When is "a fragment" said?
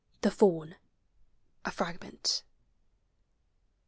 1.63-2.41